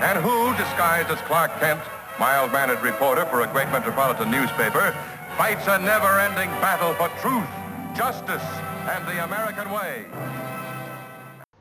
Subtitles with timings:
[0.00, 1.80] and who, disguised as Clark Kent,
[2.20, 4.96] mild-mannered reporter for a great metropolitan newspaper,
[5.36, 7.48] fights a never-ending battle for truth,
[7.96, 8.42] justice,
[8.88, 10.04] and the American way.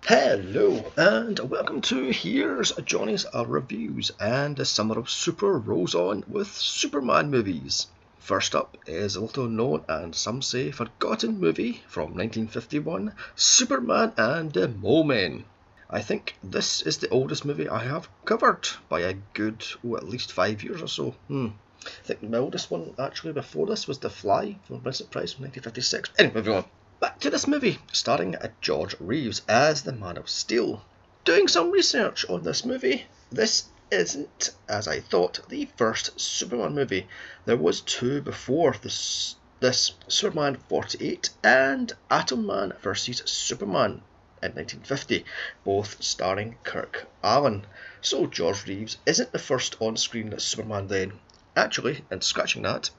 [0.05, 6.47] Hello and welcome to Here's Johnny's Reviews and the summer of super rolls on with
[6.47, 7.87] Superman movies.
[8.19, 14.53] First up is a little known and some say forgotten movie from 1951, Superman and
[14.53, 15.43] the Mole Men.
[15.89, 20.03] I think this is the oldest movie I have covered by a good, oh, at
[20.03, 21.15] least five years or so.
[21.29, 21.47] Hmm.
[21.85, 25.43] I think my oldest one actually before this was The Fly from Vincent Price from
[25.43, 26.09] 1956.
[26.19, 26.65] Anyway, moving on.
[26.99, 30.83] Back to this movie, starring George Reeves as the Man of Steel.
[31.23, 37.07] Doing some research on this movie, this isn't, as I thought, the first Superman movie.
[37.45, 44.01] There was two before this, this Superman 48 and Atom Man vs Superman
[44.47, 45.25] in 1950,
[45.63, 47.63] both starring Kirk Alyn.
[48.01, 51.13] So George Reeves isn't the first on-screen Superman then.
[51.55, 52.89] Actually, and scratching that,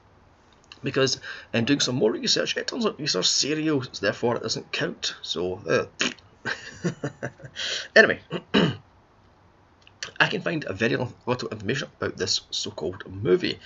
[0.83, 1.19] because
[1.53, 5.15] in doing some more research, it turns out these are serials, therefore it doesn't count.
[5.21, 5.85] So, uh,
[7.95, 8.19] anyway,
[10.19, 13.59] I can find a very little information about this so-called movie.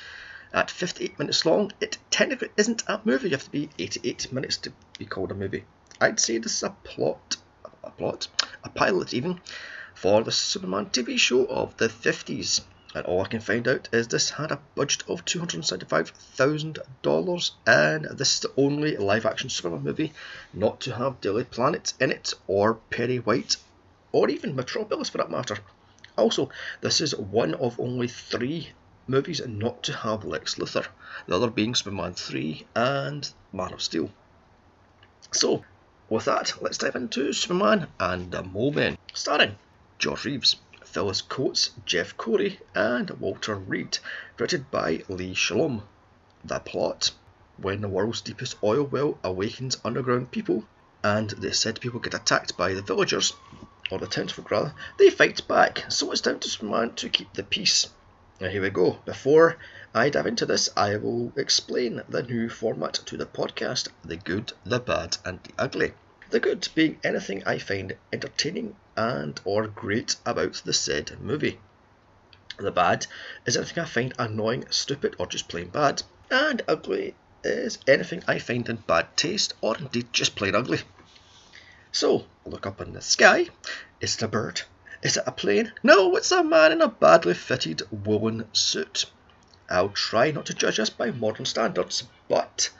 [0.53, 3.29] At 58 minutes long, it technically isn't a movie.
[3.29, 5.65] You have to be 88 minutes to be called a movie.
[5.99, 7.37] I'd say this is a plot,
[7.83, 8.27] a plot,
[8.63, 9.39] a pilot even,
[9.93, 12.61] for the Superman TV show of the 50s.
[12.95, 18.35] And all I can find out is this had a budget of $275,000 and this
[18.35, 20.13] is the only live action Superman movie
[20.53, 23.57] not to have Daily Planet in it or Perry White
[24.11, 25.57] or even Metropolis for that matter.
[26.17, 26.51] Also,
[26.81, 28.69] this is one of only three
[29.07, 30.85] movies not to have Lex Luthor,
[31.27, 34.09] the other being Superman 3 and Man of Steel.
[35.31, 35.65] So,
[36.13, 39.57] with that, let's dive into Superman and the Mole Men, starring
[39.97, 40.57] George Reeves.
[40.93, 43.97] Phyllis Coates, Jeff Corey, and Walter Reed,
[44.37, 45.81] directed by Lee Sholem.
[46.45, 47.09] The plot
[47.57, 50.65] When the world's deepest oil well awakens underground people,
[51.03, 53.33] and the said people get attacked by the villagers,
[53.89, 57.41] or the townsfolk rather, they fight back, so it's down to Superman to keep the
[57.41, 57.89] peace.
[58.39, 58.99] Now here we go.
[59.03, 59.57] Before
[59.95, 64.53] I dive into this, I will explain the new format to the podcast the good,
[64.63, 65.93] the bad, and the ugly.
[66.33, 71.59] The good being anything I find entertaining and or great about the said movie.
[72.57, 73.05] The bad
[73.45, 76.01] is anything I find annoying, stupid, or just plain bad.
[76.31, 80.79] And ugly is anything I find in bad taste or indeed just plain ugly.
[81.91, 83.49] So, look up in the sky.
[84.01, 84.63] Is it a bird?
[85.03, 85.71] Is it a plane?
[85.83, 89.05] No, it's a man in a badly fitted woolen suit.
[89.69, 92.71] I'll try not to judge us by modern standards, but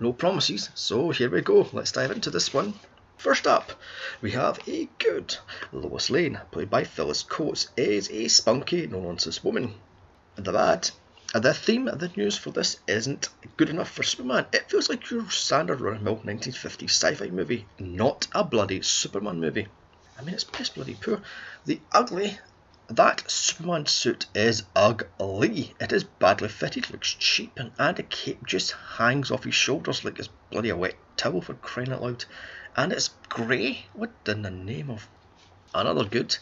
[0.00, 0.70] no promises.
[0.74, 1.68] So here we go.
[1.72, 2.74] Let's dive into this one.
[3.18, 3.72] First up,
[4.20, 5.38] we have a good
[5.72, 9.74] Lois Lane, played by Phyllis Coates, is a spunky, no-nonsense woman.
[10.34, 10.90] The bad,
[11.32, 14.44] the theme of the news for this isn't good enough for Superman.
[14.52, 19.66] It feels like your standard run-of-mill 1950s sci-fi movie, not a bloody Superman movie.
[20.18, 21.22] I mean, it's piss bloody poor.
[21.64, 22.38] The ugly,
[22.88, 25.74] that Superman suit is ugly.
[25.80, 30.04] It is badly fitted, looks cheap, and, and a cape just hangs off his shoulders
[30.04, 32.24] like it's bloody a wet towel for crying out loud
[32.76, 33.86] and it's grey.
[33.94, 35.08] What in the name of
[35.74, 36.36] another good?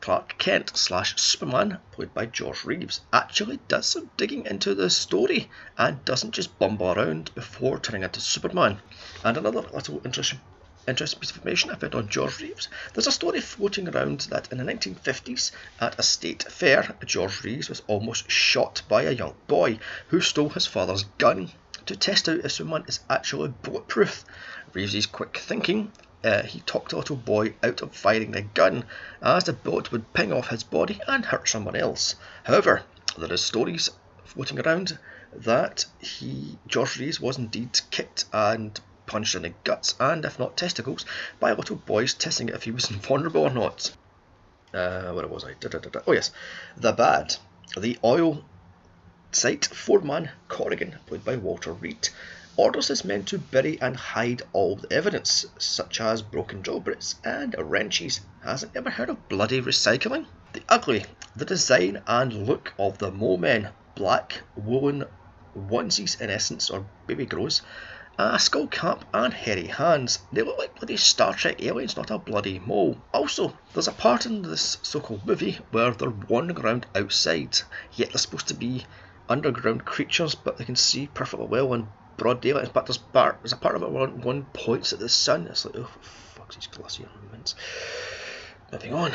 [0.00, 5.50] Clark Kent slash Superman, played by George Reeves, actually does some digging into the story
[5.76, 8.80] and doesn't just bumble around before turning into Superman.
[9.24, 10.40] And another little interesting
[10.86, 12.68] interesting piece of information I found on George Reeves.
[12.94, 15.50] There's a story floating around that in the 1950s
[15.80, 19.78] at a state fair, George Reeves was almost shot by a young boy
[20.08, 21.50] who stole his father's gun
[21.86, 24.24] to test out if someone is actually bulletproof.
[24.72, 25.92] Reeves's quick thinking,
[26.24, 28.84] uh, he talked little boy out of firing the gun,
[29.22, 32.16] as the bullet would ping off his body and hurt someone else.
[32.44, 32.82] However,
[33.16, 33.90] there are stories
[34.24, 34.98] floating around
[35.32, 40.56] that he, George Reeves, was indeed kicked and punched in the guts and, if not
[40.56, 41.04] testicles,
[41.38, 43.92] by little boys testing if he was vulnerable or not.
[44.74, 45.54] Uh, where was I?
[45.60, 46.32] Da, da, da, oh yes,
[46.76, 47.36] the bad,
[47.76, 48.44] the oil
[49.32, 52.08] site foreman Corrigan, played by Walter Reed,
[52.56, 57.54] orders his men to bury and hide all the evidence, such as broken drawbricks and
[57.58, 58.22] wrenches.
[58.42, 60.24] Hasn't ever heard of bloody recycling?
[60.54, 61.04] The ugly.
[61.36, 65.04] The design and look of the Mo Men, black woolen
[65.54, 67.60] onesies in essence, or baby grows,
[68.18, 70.20] a skull cap and hairy hands.
[70.32, 72.96] They look like bloody Star Trek aliens, not a bloody mole.
[73.12, 77.58] Also, there's a part in this so-called movie where they're wandering around outside,
[77.92, 78.86] yet they're supposed to be
[79.28, 82.64] underground creatures, but they can see perfectly well in broad daylight.
[82.64, 85.46] In fact, there's, part, there's a part of it where one points at the sun.
[85.46, 87.54] It's like, oh, fuck, these glassy mints.
[88.72, 89.12] Moving on.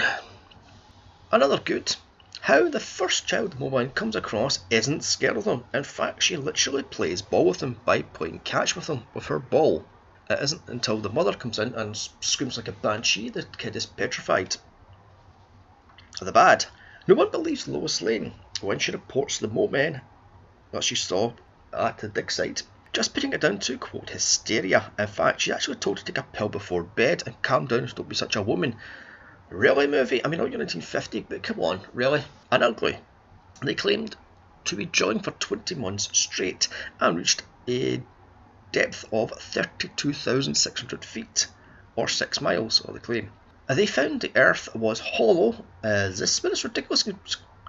[1.31, 1.95] Another good.
[2.41, 5.63] How the first child Mobile comes across isn't scared of them.
[5.73, 9.39] In fact, she literally plays ball with them by playing catch with them with her
[9.39, 9.85] ball.
[10.29, 13.85] It isn't until the mother comes in and screams like a banshee the kid is
[13.85, 14.55] petrified.
[16.19, 16.65] The bad.
[17.07, 20.01] No one believes Lois Lane when she reports the men
[20.71, 21.33] that she saw
[21.73, 22.63] at the dig site.
[22.93, 24.91] Just putting it down to, quote, hysteria.
[24.99, 28.09] In fact, she's actually told to take a pill before bed and calm down, don't
[28.09, 28.75] be such a woman.
[29.49, 30.23] Really, movie?
[30.23, 32.23] I mean, I you're 1950, but come on, really?
[32.51, 32.99] And ugly.
[33.61, 34.15] They claimed
[34.65, 36.67] to be drilling for 20 months straight
[36.99, 38.01] and reached a
[38.71, 41.47] depth of 32,600 feet,
[41.95, 43.31] or 6 miles, or they claim.
[43.67, 45.65] They found the Earth was hollow.
[45.83, 47.07] Uh, this this ridiculous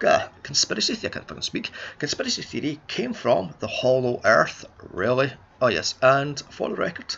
[0.04, 1.70] uh, conspiracy theory, I can't fucking speak.
[1.98, 4.64] Conspiracy theory came from the hollow Earth.
[4.90, 5.32] Really?
[5.60, 5.94] Oh yes.
[6.02, 7.16] And for the record,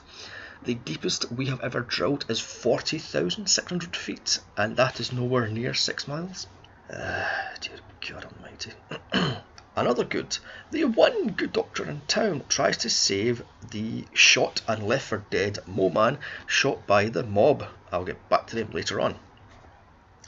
[0.64, 6.08] the deepest we have ever drilled is 40,600 feet, and that is nowhere near six
[6.08, 6.46] miles.
[6.90, 7.24] Uh,
[7.60, 7.78] dear
[8.08, 8.72] God Almighty.
[9.76, 10.38] Another good.
[10.70, 15.58] The one good doctor in town tries to save the shot and left for dead
[15.66, 17.66] Mo man shot by the mob.
[17.90, 19.16] I'll get back to them later on.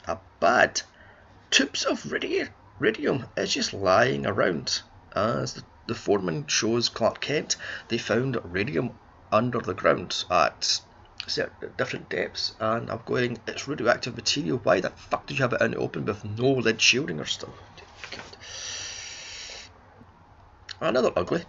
[0.05, 0.81] A bad.
[1.49, 2.49] Tubes of radi-
[2.79, 4.81] radium is just lying around.
[5.15, 7.55] As the, the foreman shows Clark Kent,
[7.87, 8.91] they found radium
[9.31, 10.81] under the ground at
[11.77, 14.59] different depths and I'm going it's radioactive material.
[14.63, 17.25] Why the fuck did you have it in the open with no lead shielding or
[17.25, 17.49] stuff?
[20.79, 21.43] Another ugly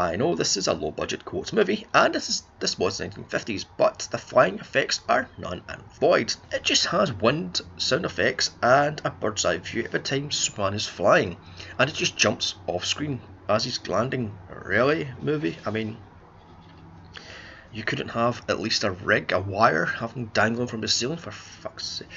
[0.00, 3.66] I know this is a low budget quotes movie and this is this was 1950s
[3.76, 8.98] but the flying effects are none and void it just has wind sound effects and
[9.04, 11.36] a bird's eye view every time Superman is flying
[11.78, 15.98] and it just jumps off screen as he's landing really movie I mean
[17.70, 21.30] you couldn't have at least a rig, a wire, having dangling from the ceiling for
[21.30, 22.08] fuck's sake.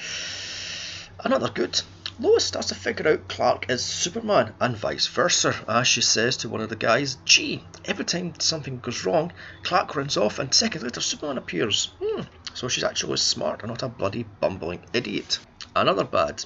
[1.23, 1.79] Another good.
[2.19, 6.47] Lois starts to figure out Clark is Superman and vice versa, as she says to
[6.49, 9.33] one of the guys, Gee, every time something goes wrong,
[9.63, 11.91] Clark runs off and seconds later Superman appears.
[11.99, 12.21] Hmm,
[12.53, 15.39] so she's actually smart and not a bloody bumbling idiot.
[15.75, 16.45] Another bad.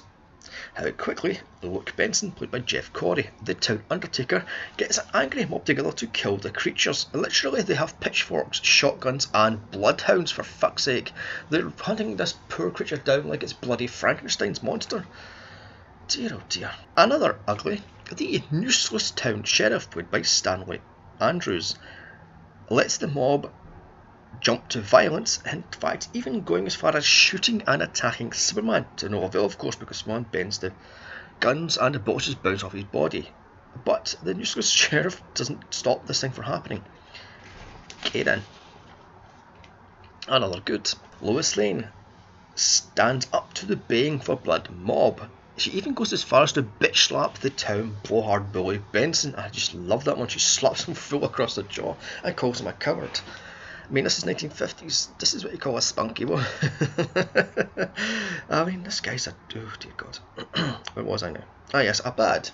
[0.72, 4.46] How quickly Luke Benson, played by Jeff Corey, the town undertaker,
[4.78, 7.08] gets an angry mob together to kill the creatures.
[7.12, 11.12] Literally, they have pitchforks, shotguns, and bloodhounds, for fuck's sake.
[11.50, 15.04] They're hunting this poor creature down like it's bloody Frankenstein's monster.
[16.08, 16.70] Dear oh dear.
[16.96, 20.80] Another ugly, the useless town sheriff, played by Stanley
[21.20, 21.76] Andrews,
[22.70, 23.52] lets the mob
[24.40, 29.10] jump to violence, in fact, even going as far as shooting and attacking Superman, to
[29.10, 30.72] no avail, of course, because Superman bends the
[31.40, 33.28] guns and the bullets bounce off his body.
[33.84, 36.82] But the useless sheriff doesn't stop this thing from happening.
[38.04, 38.40] Kaden.
[40.26, 40.90] Another good.
[41.20, 41.86] Lois Lane
[42.54, 45.28] stands up to the baying for blood mob.
[45.58, 49.34] She even goes as far as to bitch slap the town blowhard bully Benson.
[49.34, 52.68] I just love that when she slaps him full across the jaw and calls him
[52.68, 53.20] a coward.
[53.88, 55.18] I mean, this is 1950s.
[55.18, 56.44] This is what you call a spunky one.
[58.48, 59.34] I mean, this guy's a.
[59.56, 60.18] Oh, dear God.
[60.94, 61.44] what was I now?
[61.74, 62.50] Ah, yes, a bad.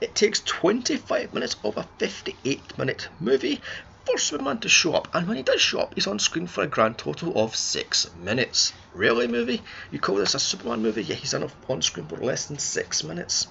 [0.00, 3.60] It takes 25 minutes of a 58 minute movie
[4.10, 6.62] for Superman to show up, and when he does show up, he's on screen for
[6.62, 8.72] a grand total of 6 minutes.
[8.94, 9.62] Really, movie?
[9.90, 11.02] You call this a Superman movie?
[11.02, 13.48] Yeah, he's on, screen for less than 6 minutes.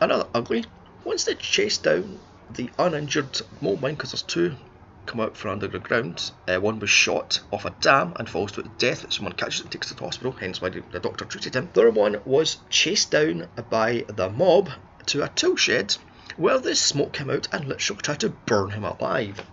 [0.00, 0.64] Another ugly.
[1.04, 2.18] Once they chase down
[2.50, 4.56] the uninjured Mole because there's two
[5.04, 6.30] come out from under the ground.
[6.46, 9.10] Uh, one was shot off a dam and falls to death.
[9.12, 11.68] Someone catches him and takes him to the hospital, hence why the doctor treated him.
[11.72, 14.70] The other one was chased down by the mob
[15.06, 15.96] to a tool shed
[16.36, 19.44] where the smoke came out and literally tried to burn him alive.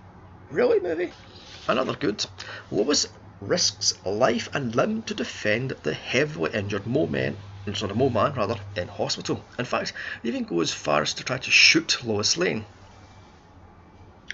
[0.51, 1.11] Really, movie?
[1.67, 2.25] Another good.
[2.71, 3.07] Lois
[3.41, 7.37] risks life and limb to defend the heavily injured Mo men
[7.73, 9.43] sorry, Mo man rather, in hospital.
[9.57, 12.63] In fact, they even go as far as to try to shoot Lois Lane.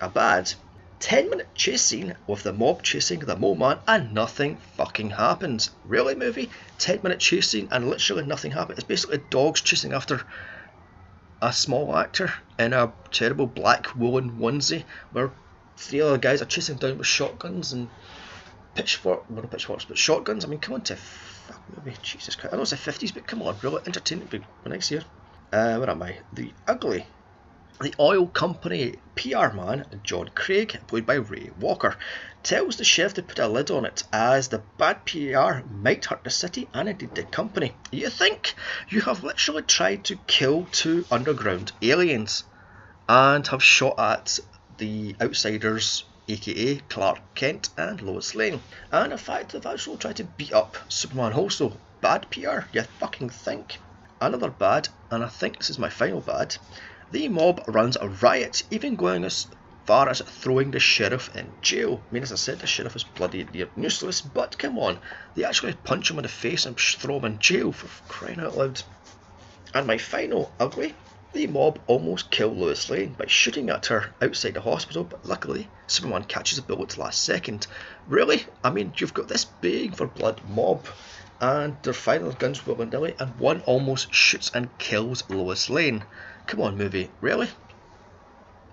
[0.01, 0.53] A bad
[0.99, 5.71] 10 minute chase scene with the mob chasing the Mo Man and nothing fucking happens.
[5.85, 6.51] Really, movie?
[6.79, 8.79] 10 minute chase scene and literally nothing happens.
[8.79, 10.21] It's basically dogs chasing after
[11.41, 15.31] a small actor in a terrible black woolen onesie where
[15.75, 17.89] three other guys are chasing down with shotguns and
[18.75, 20.45] pitchfork, well, not pitchforks, but shotguns.
[20.45, 21.97] I mean, come on to fuck movie.
[22.01, 22.53] Jesus Christ.
[22.53, 25.03] I know it's the 50s, but come on, really entertainment be nice here.
[25.51, 26.19] Uh, where am I?
[26.33, 27.05] The Ugly.
[27.81, 31.97] The oil company PR man, John Craig, played by Ray Walker,
[32.43, 36.23] tells the chef to put a lid on it as the bad PR might hurt
[36.23, 37.73] the city and indeed the company.
[37.91, 38.53] You think
[38.89, 42.43] you have literally tried to kill two underground aliens
[43.09, 44.39] and have shot at
[44.77, 48.61] the outsiders, aka Clark Kent and Lois Lane.
[48.91, 51.75] And in fact, they've actually tried to beat up Superman also.
[51.99, 53.79] Bad PR, you fucking think?
[54.19, 56.55] Another bad, and I think this is my final bad.
[57.11, 59.47] The mob runs a riot, even going as
[59.85, 62.01] far as throwing the sheriff in jail.
[62.09, 64.97] I mean, as I said, the sheriff is bloody useless, but come on,
[65.35, 68.55] they actually punch him in the face and throw him in jail for crying out
[68.55, 68.81] loud.
[69.73, 70.95] And my final ugly,
[71.33, 75.67] the mob almost kill Lois Lane by shooting at her outside the hospital, but luckily
[75.87, 77.67] Superman catches a bullet last second.
[78.07, 78.45] Really?
[78.63, 80.85] I mean, you've got this big for blood mob,
[81.41, 86.03] and their final guns guns willy nilly, and one almost shoots and kills Lois Lane.
[86.45, 87.49] Come on, movie, really?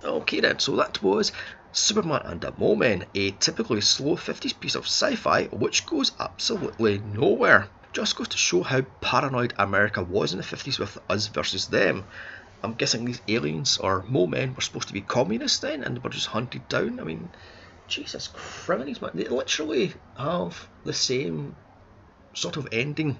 [0.05, 1.33] Okay then, so that was
[1.73, 7.69] Superman and the Mo-Men, a typically slow 50s piece of sci-fi which goes absolutely nowhere.
[7.95, 12.05] Just goes to show how paranoid America was in the 50s with us versus them.
[12.63, 16.27] I'm guessing these aliens or Mo-Men were supposed to be communists then and were just
[16.27, 17.01] hunted down.
[17.01, 17.31] I mean,
[17.87, 19.13] Jesus Christ, man.
[19.15, 21.57] They literally have the same
[22.39, 23.19] sort of ending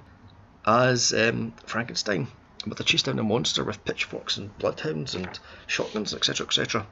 [0.65, 2.29] as um, Frankenstein
[2.67, 6.87] but they chase down a monster with pitchforks and bloodhounds and shotguns, etc., etc.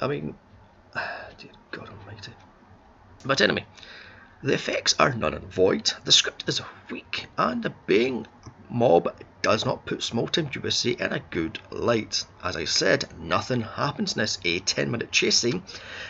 [0.00, 0.36] I mean,
[1.38, 2.32] dear God Almighty.
[3.24, 3.66] But anyway,
[4.42, 5.92] the effects are none and void.
[6.04, 8.26] The script is weak, and the baying
[8.68, 12.24] mob does not put Small Time USA in a good light.
[12.42, 15.62] As I said, nothing happens in this a 10 minute chase scene,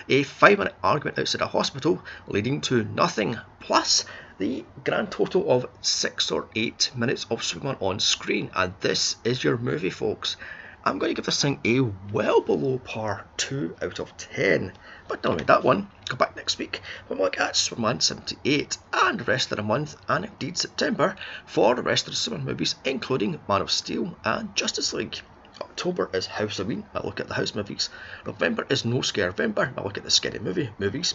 [0.08, 4.04] a 5 minute argument outside a hospital leading to nothing, plus
[4.40, 8.50] the grand total of 6 or 8 minutes of Superman on screen.
[8.54, 10.38] And this is your movie, folks.
[10.82, 11.80] I'm going to give this thing a
[12.10, 14.72] well below par 2 out of 10.
[15.08, 18.78] But don't only that one, come back next week when we look at Superman 78
[18.94, 22.46] and the rest of the month and indeed September for the rest of the Superman
[22.46, 25.20] movies, including Man of Steel and Justice League.
[25.60, 27.90] October is House of Halloween, I look at the house movies.
[28.24, 31.14] November is No Scare November, I look at the scary movie movies.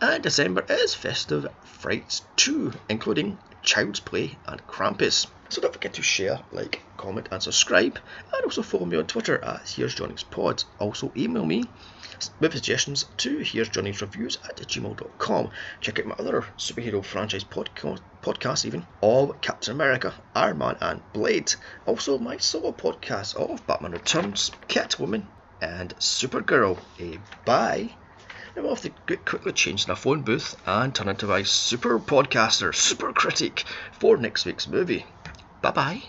[0.00, 5.26] And December is Festive Frights 2, including Child's Play and Krampus.
[5.48, 7.98] So don't forget to share, like, comment, and subscribe.
[8.32, 10.64] And also follow me on Twitter at Here's Johnny's Pod.
[10.78, 11.64] Also email me
[12.40, 15.50] with suggestions to Here's Johnny's Reviews at gmail.com.
[15.80, 21.02] Check out my other superhero franchise podca- podcasts, even of Captain America, Iron Man, and
[21.12, 21.54] Blade.
[21.86, 25.26] Also, my solo podcast of Batman Returns, Catwoman,
[25.60, 26.78] and Supergirl.
[26.98, 27.90] A bye.
[28.56, 31.98] Now we'll have to quickly change in a phone booth and turn into a super
[31.98, 35.06] podcaster, super critic for next week's movie.
[35.60, 36.04] Bye bye.